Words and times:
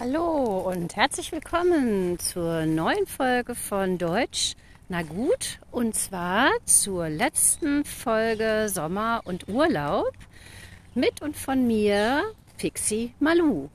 Hallo 0.00 0.60
und 0.60 0.94
herzlich 0.94 1.32
willkommen 1.32 2.20
zur 2.20 2.66
neuen 2.66 3.08
Folge 3.08 3.56
von 3.56 3.98
Deutsch. 3.98 4.54
Na 4.88 5.02
gut, 5.02 5.58
und 5.72 5.96
zwar 5.96 6.50
zur 6.66 7.08
letzten 7.08 7.84
Folge 7.84 8.68
Sommer 8.68 9.22
und 9.24 9.48
Urlaub 9.48 10.12
mit 10.94 11.20
und 11.20 11.36
von 11.36 11.66
mir, 11.66 12.22
Pixie 12.58 13.12
Malu. 13.18 13.70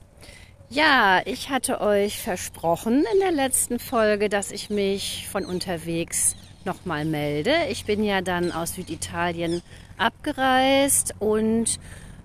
Ja, 0.70 1.22
ich 1.26 1.50
hatte 1.50 1.82
euch 1.82 2.22
versprochen 2.22 3.04
in 3.14 3.20
der 3.20 3.34
letzten 3.34 3.78
Folge, 3.78 4.30
dass 4.30 4.52
ich 4.52 4.70
mich 4.70 5.28
von 5.30 5.44
unterwegs 5.44 6.38
nochmal 6.64 7.04
melde. 7.04 7.54
Ich 7.70 7.84
bin 7.84 8.02
ja 8.02 8.22
dann 8.22 8.54
aus 8.54 8.76
Süditalien 8.76 9.62
abgereist 9.98 11.16
und 11.20 11.80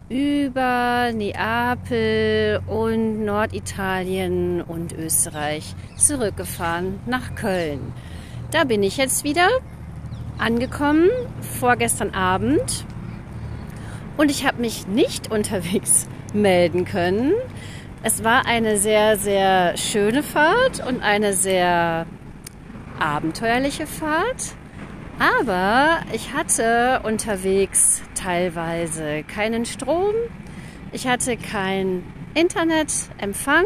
über 0.08 1.12
Neapel 1.12 2.62
und 2.66 3.24
Norditalien 3.24 4.62
und 4.62 4.92
Österreich 4.94 5.74
zurückgefahren 5.96 6.98
nach 7.06 7.34
Köln. 7.34 7.92
Da 8.50 8.64
bin 8.64 8.82
ich 8.82 8.96
jetzt 8.96 9.24
wieder 9.24 9.48
angekommen, 10.38 11.10
vorgestern 11.60 12.14
Abend. 12.14 12.86
Und 14.16 14.30
ich 14.30 14.46
habe 14.46 14.62
mich 14.62 14.86
nicht 14.86 15.30
unterwegs 15.30 16.08
melden 16.32 16.86
können. 16.86 17.34
Es 18.02 18.24
war 18.24 18.46
eine 18.46 18.78
sehr, 18.78 19.18
sehr 19.18 19.76
schöne 19.76 20.22
Fahrt 20.22 20.86
und 20.86 21.02
eine 21.02 21.34
sehr 21.34 22.06
abenteuerliche 22.98 23.86
Fahrt. 23.86 24.54
Aber 25.18 25.98
ich 26.12 26.32
hatte 26.32 27.00
unterwegs 27.02 28.02
teilweise 28.14 29.24
keinen 29.24 29.66
Strom, 29.66 30.14
ich 30.92 31.08
hatte 31.08 31.36
kein 31.36 32.04
Internetempfang 32.34 33.64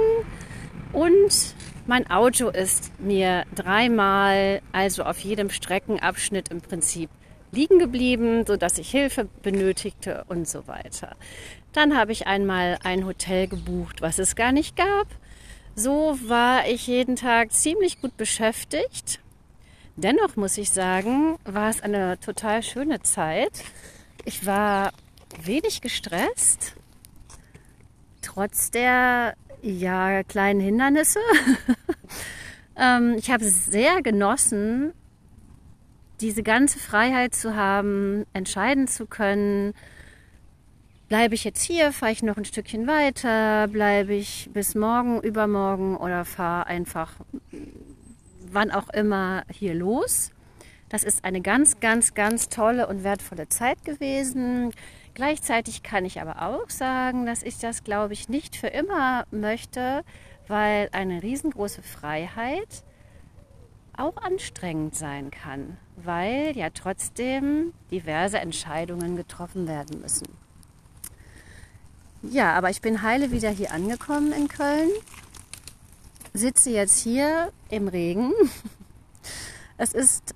und 0.94 1.54
mein 1.86 2.10
Auto 2.10 2.48
ist 2.48 2.98
mir 2.98 3.44
dreimal, 3.54 4.62
also 4.72 5.02
auf 5.02 5.18
jedem 5.18 5.50
Streckenabschnitt 5.50 6.48
im 6.48 6.62
Prinzip 6.62 7.10
liegen 7.50 7.78
geblieben, 7.78 8.46
so 8.46 8.56
dass 8.56 8.78
ich 8.78 8.90
Hilfe 8.90 9.28
benötigte 9.42 10.24
und 10.28 10.48
so 10.48 10.66
weiter. 10.66 11.16
Dann 11.74 11.98
habe 11.98 12.12
ich 12.12 12.26
einmal 12.26 12.78
ein 12.82 13.04
Hotel 13.04 13.46
gebucht, 13.46 14.00
was 14.00 14.18
es 14.18 14.36
gar 14.36 14.52
nicht 14.52 14.74
gab. 14.74 15.06
So 15.74 16.18
war 16.26 16.66
ich 16.66 16.86
jeden 16.86 17.16
Tag 17.16 17.52
ziemlich 17.52 18.00
gut 18.00 18.16
beschäftigt 18.16 19.21
Dennoch 19.96 20.36
muss 20.36 20.56
ich 20.56 20.70
sagen, 20.70 21.36
war 21.44 21.68
es 21.68 21.82
eine 21.82 22.18
total 22.18 22.62
schöne 22.62 23.02
Zeit. 23.02 23.62
Ich 24.24 24.46
war 24.46 24.92
wenig 25.44 25.82
gestresst, 25.82 26.74
trotz 28.22 28.70
der 28.70 29.34
ja, 29.60 30.22
kleinen 30.22 30.60
Hindernisse. 30.60 31.20
ähm, 32.76 33.16
ich 33.18 33.30
habe 33.30 33.44
sehr 33.44 34.02
genossen, 34.02 34.92
diese 36.20 36.42
ganze 36.42 36.78
Freiheit 36.78 37.34
zu 37.34 37.54
haben, 37.54 38.24
entscheiden 38.32 38.88
zu 38.88 39.06
können, 39.06 39.74
bleibe 41.08 41.34
ich 41.34 41.44
jetzt 41.44 41.62
hier, 41.62 41.92
fahre 41.92 42.12
ich 42.12 42.22
noch 42.22 42.38
ein 42.38 42.46
Stückchen 42.46 42.86
weiter, 42.86 43.68
bleibe 43.68 44.14
ich 44.14 44.48
bis 44.52 44.74
morgen, 44.74 45.20
übermorgen 45.20 45.96
oder 45.96 46.24
fahre 46.24 46.66
einfach 46.66 47.12
wann 48.54 48.70
auch 48.70 48.88
immer 48.90 49.44
hier 49.50 49.74
los. 49.74 50.30
Das 50.88 51.04
ist 51.04 51.24
eine 51.24 51.40
ganz, 51.40 51.80
ganz, 51.80 52.14
ganz 52.14 52.48
tolle 52.48 52.86
und 52.86 53.02
wertvolle 53.02 53.48
Zeit 53.48 53.84
gewesen. 53.84 54.72
Gleichzeitig 55.14 55.82
kann 55.82 56.04
ich 56.04 56.20
aber 56.20 56.42
auch 56.42 56.68
sagen, 56.68 57.24
dass 57.24 57.42
ich 57.42 57.58
das, 57.58 57.84
glaube 57.84 58.12
ich, 58.12 58.28
nicht 58.28 58.56
für 58.56 58.66
immer 58.66 59.24
möchte, 59.30 60.04
weil 60.48 60.88
eine 60.92 61.22
riesengroße 61.22 61.82
Freiheit 61.82 62.84
auch 63.96 64.16
anstrengend 64.16 64.94
sein 64.94 65.30
kann, 65.30 65.76
weil 65.96 66.56
ja 66.56 66.68
trotzdem 66.70 67.72
diverse 67.90 68.38
Entscheidungen 68.38 69.16
getroffen 69.16 69.66
werden 69.66 70.00
müssen. 70.00 70.26
Ja, 72.22 72.52
aber 72.54 72.70
ich 72.70 72.80
bin 72.80 73.02
heile 73.02 73.32
wieder 73.32 73.50
hier 73.50 73.72
angekommen 73.72 74.32
in 74.32 74.48
Köln 74.48 74.90
sitze 76.34 76.70
jetzt 76.70 77.00
hier 77.00 77.52
im 77.72 77.88
Regen. 77.88 78.32
Es 79.78 79.94
ist 79.94 80.34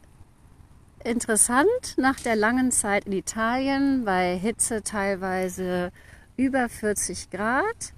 interessant 1.04 1.94
nach 1.98 2.18
der 2.18 2.34
langen 2.34 2.72
Zeit 2.72 3.04
in 3.04 3.12
Italien 3.12 4.04
bei 4.04 4.36
Hitze 4.36 4.82
teilweise 4.82 5.92
über 6.36 6.68
40 6.68 7.30
Grad. 7.30 7.92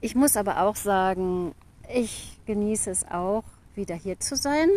Ich 0.00 0.14
muss 0.14 0.36
aber 0.36 0.62
auch 0.62 0.76
sagen, 0.76 1.54
ich 1.94 2.38
genieße 2.46 2.90
es 2.90 3.06
auch, 3.06 3.44
wieder 3.74 3.94
hier 3.94 4.18
zu 4.18 4.34
sein. 4.34 4.68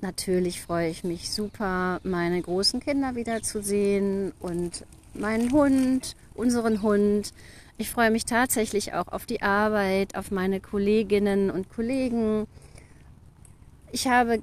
Natürlich 0.00 0.62
freue 0.62 0.88
ich 0.88 1.02
mich 1.02 1.32
super, 1.32 2.00
meine 2.04 2.40
großen 2.40 2.78
Kinder 2.78 3.16
wiederzusehen 3.16 4.32
und 4.38 4.84
meinen 5.12 5.50
Hund, 5.50 6.14
unseren 6.34 6.82
Hund. 6.82 7.32
Ich 7.76 7.90
freue 7.90 8.12
mich 8.12 8.24
tatsächlich 8.24 8.94
auch 8.94 9.08
auf 9.08 9.26
die 9.26 9.42
Arbeit, 9.42 10.16
auf 10.16 10.30
meine 10.30 10.60
Kolleginnen 10.60 11.50
und 11.50 11.68
Kollegen. 11.70 12.46
Ich 13.90 14.06
habe 14.06 14.42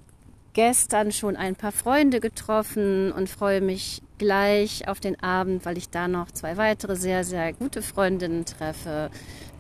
gestern 0.54 1.14
schon 1.14 1.38
ein 1.38 1.56
paar 1.56 1.72
Freunde 1.72 2.20
getroffen 2.20 3.10
und 3.14 3.30
freue 3.30 3.62
mich 3.62 4.02
gleich 4.18 4.88
auf 4.90 5.00
den 5.00 5.22
Abend, 5.24 5.66
weil 5.66 5.78
ich 5.78 5.90
da 5.90 6.10
noch 6.10 6.30
zwei 6.32 6.58
weitere 6.58 6.98
sehr, 6.98 7.24
sehr 7.24 7.54
gute 7.54 7.82
Freundinnen 7.82 8.46
treffe, 8.46 9.10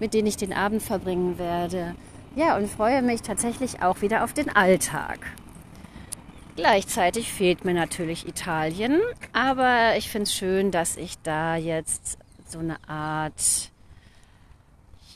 mit 0.02 0.14
denen 0.14 0.28
ich 0.28 0.36
den 0.36 0.52
Abend 0.52 0.84
verbringen 0.84 1.38
werde. 1.38 1.96
Ja, 2.36 2.58
und 2.58 2.70
freue 2.70 3.02
mich 3.02 3.22
tatsächlich 3.22 3.82
auch 3.82 4.02
wieder 4.02 4.26
auf 4.26 4.34
den 4.34 4.50
Alltag. 4.50 5.20
Gleichzeitig 6.58 7.32
fehlt 7.32 7.64
mir 7.64 7.74
natürlich 7.74 8.28
Italien, 8.28 9.00
aber 9.32 9.96
ich 9.98 10.10
finde 10.10 10.24
es 10.24 10.36
schön, 10.36 10.72
dass 10.72 10.98
ich 10.98 11.18
da 11.24 11.56
jetzt 11.56 12.18
so 12.52 12.60
eine 12.60 12.78
Art, 12.88 13.72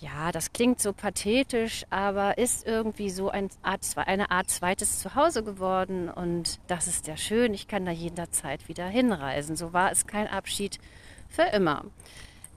ja, 0.02 0.32
das 0.32 0.54
klingt 0.54 0.82
so 0.82 0.94
pathetisch, 0.94 1.86
aber 1.90 2.38
ist 2.38 2.66
irgendwie 2.66 3.10
so 3.10 3.30
ein 3.30 3.50
Art, 3.62 3.82
eine 3.98 4.32
Art 4.32 4.50
zweites 4.50 5.00
Zuhause 5.00 5.44
geworden 5.44 6.10
und 6.10 6.60
das 6.68 6.88
ist 6.88 7.08
ja 7.08 7.18
schön. 7.18 7.54
Ich 7.54 7.68
kann 7.68 7.86
da 7.86 7.92
jederzeit 7.92 8.68
wieder 8.68 8.88
hinreisen. 8.88 9.56
So 9.56 9.74
war 9.74 9.92
es 9.92 10.08
kein 10.08 10.28
Abschied 10.28 10.80
für 11.30 11.44
immer. 11.44 11.86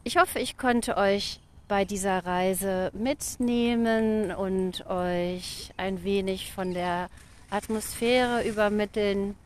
Ich 0.04 0.16
hoffe, 0.16 0.38
ich 0.38 0.56
konnte 0.56 0.96
euch 0.96 1.40
bei 1.68 1.84
dieser 1.84 2.24
Reise 2.24 2.90
mitnehmen 2.94 4.32
und 4.32 4.86
euch 4.86 5.70
ein 5.76 6.02
wenig 6.02 6.52
von 6.52 6.72
der 6.72 7.10
Atmosphäre 7.50 8.42
übermitteln, 8.46 9.36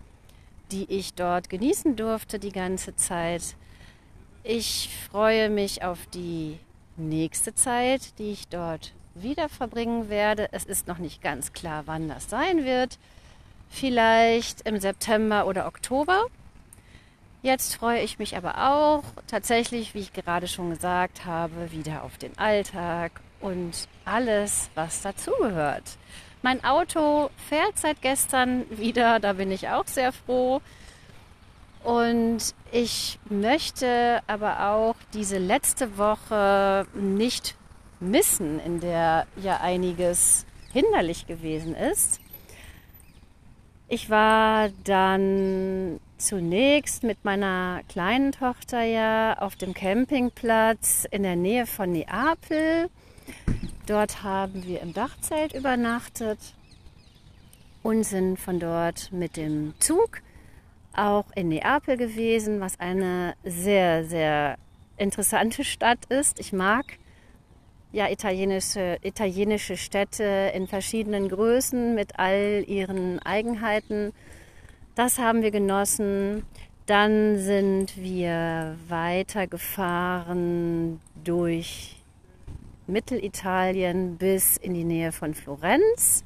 die 0.71 0.91
ich 0.91 1.15
dort 1.15 1.51
genießen 1.51 1.97
durfte 1.97 2.39
die 2.39 2.53
ganze 2.53 2.97
Zeit. 2.97 3.57
Ich 4.45 4.89
freue 5.09 5.49
mich 5.51 5.85
auf 5.85 5.99
die 6.13 6.59
nächste 6.97 7.55
Zeit, 7.55 8.19
die 8.19 8.33
ich 8.33 8.49
dort 8.49 8.93
wieder 9.15 9.49
verbringen 9.49 10.09
werde. 10.09 10.49
Es 10.51 10.65
ist 10.65 10.89
noch 10.89 10.99
nicht 10.99 11.23
ganz 11.23 11.53
klar, 11.53 11.85
wann 11.87 12.09
das 12.09 12.29
sein 12.29 12.65
wird. 12.65 12.99
Vielleicht 13.71 14.63
im 14.63 14.81
September 14.81 15.47
oder 15.47 15.67
Oktober. 15.67 16.27
Jetzt 17.43 17.77
freue 17.77 18.03
ich 18.03 18.19
mich 18.19 18.37
aber 18.37 18.71
auch 18.71 19.05
tatsächlich, 19.29 19.95
wie 19.95 20.01
ich 20.01 20.13
gerade 20.13 20.49
schon 20.49 20.71
gesagt 20.71 21.25
habe, 21.25 21.71
wieder 21.71 22.03
auf 22.03 22.19
den 22.19 22.37
Alltag 22.37 23.21
und 23.41 23.87
alles, 24.05 24.71
was 24.75 25.03
dazugehört. 25.03 25.85
Mein 26.43 26.65
Auto 26.65 27.31
fährt 27.49 27.79
seit 27.79 28.03
gestern 28.03 28.65
wieder, 28.71 29.21
da 29.21 29.35
bin 29.35 29.53
ich 29.53 29.69
auch 29.69 29.87
sehr 29.87 30.11
froh. 30.13 30.61
Und 31.85 32.55
ich 32.71 33.19
möchte 33.29 34.21
aber 34.27 34.71
auch 34.71 34.95
diese 35.15 35.39
letzte 35.39 35.99
Woche 35.99 36.87
nicht 36.95 37.57
missen, 37.99 38.61
in 38.61 38.81
der 38.81 39.27
ja 39.37 39.61
einiges 39.61 40.47
hinderlich 40.73 41.27
gewesen 41.27 41.75
ist. 41.75 42.21
Ich 43.89 44.09
war 44.09 44.71
dann 44.85 46.01
zunächst 46.17 47.03
mit 47.03 47.25
meiner 47.25 47.83
kleinen 47.89 48.33
Tochter 48.33 48.83
ja 48.83 49.37
auf 49.39 49.57
dem 49.57 49.75
Campingplatz 49.75 51.07
in 51.11 51.25
der 51.25 51.37
Nähe 51.37 51.67
von 51.67 51.93
Neapel. 51.93 52.89
Dort 53.87 54.23
haben 54.23 54.65
wir 54.65 54.81
im 54.81 54.95
Dachzelt 54.95 55.53
übernachtet 55.53 56.39
und 57.83 58.05
sind 58.05 58.39
von 58.39 58.61
dort 58.61 59.11
mit 59.13 59.37
dem 59.37 59.75
Zug 59.81 60.23
auch 60.95 61.27
in 61.35 61.49
Neapel 61.49 61.97
gewesen, 61.97 62.61
was 62.61 62.79
eine 62.81 63.35
sehr, 63.45 64.05
sehr 64.05 64.57
interessante 64.97 65.65
Stadt 65.65 66.05
ist. 66.07 66.41
Ich 66.41 66.53
mag 66.53 66.85
ja 67.93 68.09
italienische, 68.09 68.99
italienische 69.03 69.77
Städte 69.77 70.51
in 70.55 70.67
verschiedenen 70.67 71.29
Größen 71.29 71.95
mit 71.95 72.19
all 72.19 72.65
ihren 72.67 73.19
Eigenheiten. 73.21 74.13
Das 74.95 75.19
haben 75.19 75.43
wir 75.43 75.51
genossen. 75.51 76.45
Dann 76.87 77.39
sind 77.39 77.97
wir 77.97 78.77
weitergefahren 78.89 81.01
durch 81.23 81.97
Mittelitalien 82.87 84.17
bis 84.17 84.57
in 84.57 84.73
die 84.75 84.85
Nähe 84.85 85.13
von 85.13 85.35
Florenz. 85.35 86.25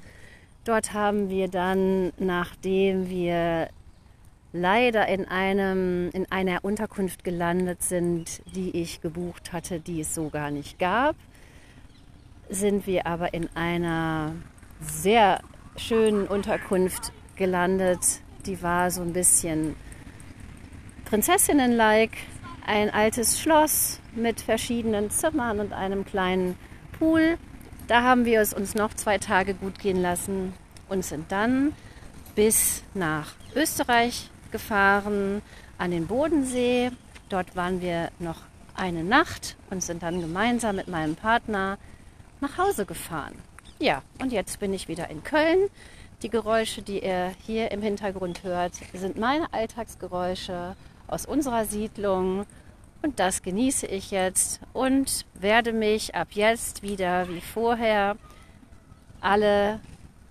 Dort 0.64 0.94
haben 0.94 1.28
wir 1.28 1.48
dann, 1.48 2.12
nachdem 2.18 3.10
wir 3.10 3.68
leider 4.56 5.06
in, 5.06 5.26
einem, 5.26 6.10
in 6.12 6.30
einer 6.30 6.64
Unterkunft 6.64 7.24
gelandet 7.24 7.82
sind, 7.82 8.42
die 8.54 8.80
ich 8.80 9.00
gebucht 9.00 9.52
hatte, 9.52 9.80
die 9.80 10.00
es 10.00 10.14
so 10.14 10.28
gar 10.30 10.50
nicht 10.50 10.78
gab, 10.78 11.16
sind 12.48 12.86
wir 12.86 13.06
aber 13.06 13.34
in 13.34 13.48
einer 13.54 14.32
sehr 14.80 15.40
schönen 15.76 16.26
Unterkunft 16.26 17.12
gelandet. 17.36 18.00
Die 18.46 18.62
war 18.62 18.90
so 18.90 19.02
ein 19.02 19.12
bisschen 19.12 19.76
Prinzessinnen-like. 21.04 22.12
Ein 22.66 22.90
altes 22.90 23.40
Schloss 23.40 24.00
mit 24.14 24.40
verschiedenen 24.40 25.10
Zimmern 25.10 25.60
und 25.60 25.72
einem 25.72 26.04
kleinen 26.04 26.56
Pool. 26.98 27.38
Da 27.86 28.02
haben 28.02 28.24
wir 28.24 28.40
es 28.40 28.52
uns 28.52 28.74
noch 28.74 28.94
zwei 28.94 29.18
Tage 29.18 29.54
gut 29.54 29.78
gehen 29.78 30.02
lassen 30.02 30.52
und 30.88 31.04
sind 31.04 31.30
dann 31.30 31.72
bis 32.34 32.82
nach 32.94 33.34
Österreich 33.54 34.30
gefahren, 34.52 35.42
an 35.78 35.90
den 35.90 36.06
Bodensee. 36.06 36.90
Dort 37.28 37.56
waren 37.56 37.80
wir 37.80 38.10
noch 38.18 38.38
eine 38.74 39.04
Nacht 39.04 39.56
und 39.70 39.82
sind 39.82 40.02
dann 40.02 40.20
gemeinsam 40.20 40.76
mit 40.76 40.88
meinem 40.88 41.16
Partner 41.16 41.78
nach 42.40 42.58
Hause 42.58 42.86
gefahren. 42.86 43.34
Ja, 43.78 44.02
und 44.20 44.32
jetzt 44.32 44.60
bin 44.60 44.72
ich 44.72 44.88
wieder 44.88 45.10
in 45.10 45.22
Köln. 45.22 45.68
Die 46.22 46.30
Geräusche, 46.30 46.82
die 46.82 47.02
ihr 47.04 47.32
hier 47.44 47.70
im 47.70 47.82
Hintergrund 47.82 48.42
hört, 48.42 48.72
sind 48.94 49.18
meine 49.18 49.52
Alltagsgeräusche 49.52 50.74
aus 51.06 51.26
unserer 51.26 51.66
Siedlung. 51.66 52.46
Und 53.02 53.20
das 53.20 53.42
genieße 53.42 53.86
ich 53.86 54.10
jetzt 54.10 54.60
und 54.72 55.26
werde 55.34 55.72
mich 55.72 56.14
ab 56.14 56.28
jetzt 56.32 56.82
wieder 56.82 57.28
wie 57.28 57.40
vorher 57.40 58.16
alle 59.20 59.80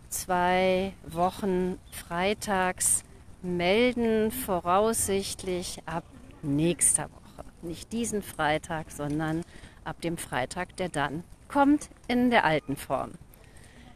zwei 0.09 0.93
Wochen 1.05 1.77
freitags 1.91 3.03
melden, 3.45 4.31
voraussichtlich 4.31 5.79
ab 5.85 6.03
nächster 6.41 7.05
Woche. 7.05 7.45
Nicht 7.61 7.91
diesen 7.93 8.21
Freitag, 8.21 8.91
sondern 8.91 9.43
ab 9.83 10.01
dem 10.01 10.17
Freitag, 10.17 10.75
der 10.77 10.89
dann 10.89 11.23
kommt 11.47 11.89
in 12.07 12.31
der 12.31 12.43
alten 12.43 12.75
Form. 12.75 13.11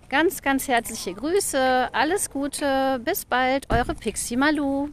Ganz, 0.09 0.41
ganz 0.41 0.67
herzliche 0.67 1.13
Grüße, 1.13 1.89
alles 1.93 2.31
Gute, 2.31 2.99
bis 3.03 3.25
bald, 3.25 3.69
eure 3.69 3.93
Pixie 3.93 4.37
Malu. 4.37 4.89